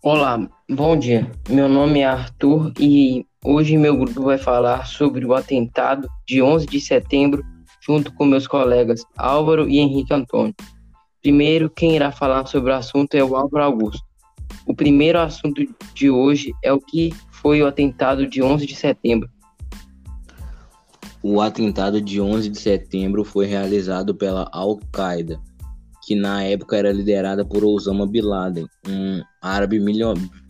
[0.00, 1.28] Olá, bom dia.
[1.50, 6.66] Meu nome é Arthur e hoje meu grupo vai falar sobre o atentado de 11
[6.66, 7.44] de setembro,
[7.84, 10.54] junto com meus colegas Álvaro e Henrique Antônio.
[11.20, 14.00] Primeiro, quem irá falar sobre o assunto é o Álvaro Augusto.
[14.64, 19.28] O primeiro assunto de hoje é o que foi o atentado de 11 de setembro.
[21.20, 25.40] O atentado de 11 de setembro foi realizado pela Al-Qaeda,
[26.08, 29.78] que na época era liderada por Osama Bin Laden, um árabe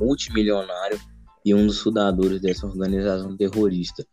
[0.00, 0.98] multimilionário
[1.44, 4.04] e um dos fundadores dessa organização terrorista.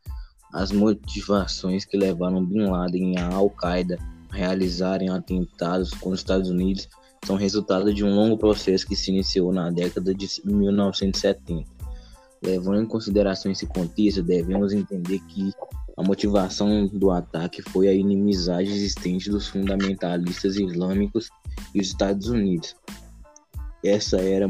[0.54, 3.98] As motivações que levaram Bin Laden e a Al-Qaeda
[4.30, 6.88] a realizarem atentados contra os Estados Unidos
[7.26, 11.80] são resultado de um longo processo que se iniciou na década de 1970.
[12.44, 15.52] Levando em consideração esse contexto, devemos entender que
[15.95, 21.30] a motivação do ataque foi a inimizade existente dos fundamentalistas islâmicos
[21.76, 22.76] e os Estados Unidos.
[23.84, 24.48] Essa era,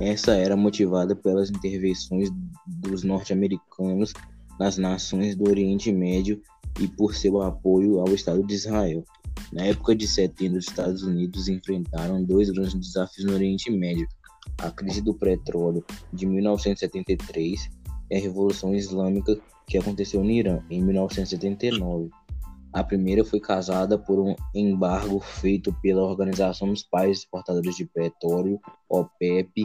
[0.00, 2.30] essa era motivada pelas intervenções
[2.66, 4.12] dos norte-americanos
[4.58, 6.40] nas nações do Oriente Médio
[6.80, 9.04] e por seu apoio ao Estado de Israel.
[9.52, 14.06] Na época de setembro, os Estados Unidos enfrentaram dois grandes desafios no Oriente Médio:
[14.58, 17.70] a crise do petróleo de 1973
[18.10, 22.10] e a Revolução Islâmica que aconteceu no Irã em 1979.
[22.72, 28.60] A primeira foi casada por um embargo feito pela Organização dos Países Exportadores de Petróleo,
[28.88, 29.64] OPEP,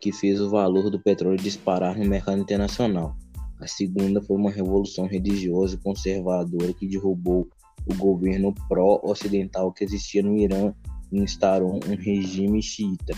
[0.00, 3.16] que fez o valor do petróleo disparar no mercado internacional.
[3.60, 7.48] A segunda foi uma revolução religiosa e conservadora que derrubou
[7.86, 10.74] o governo pró-ocidental que existia no Irã
[11.12, 13.14] e instaurou um regime xiita.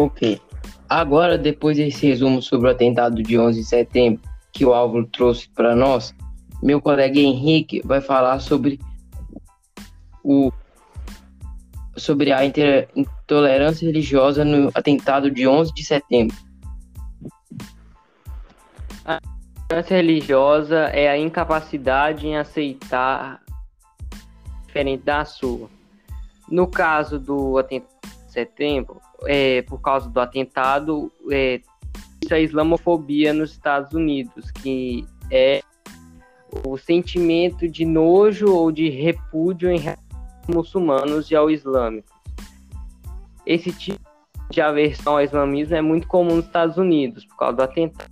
[0.00, 0.40] Ok.
[0.88, 5.46] Agora, depois desse resumo sobre o atentado de 11 de setembro que o Álvaro trouxe
[5.50, 6.14] para nós,
[6.62, 8.80] meu colega Henrique vai falar sobre
[10.24, 10.50] o
[11.98, 12.40] sobre a
[12.96, 16.34] intolerância religiosa no atentado de 11 de setembro.
[19.04, 19.20] A
[19.58, 23.42] intolerância religiosa é a incapacidade em aceitar
[24.66, 25.68] diferente da sua.
[26.48, 27.99] No caso do atentado
[28.30, 31.60] de setembro, é, por causa do atentado, é,
[32.30, 35.62] a islamofobia nos Estados Unidos, que é
[36.64, 40.04] o sentimento de nojo ou de repúdio em relação
[40.46, 42.08] aos muçulmanos e ao islâmico.
[43.44, 44.08] Esse tipo
[44.50, 48.10] de aversão ao islamismo é muito comum nos Estados Unidos, por causa do atentado.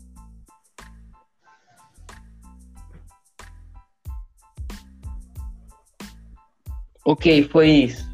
[7.05, 8.08] Ok, foi isso.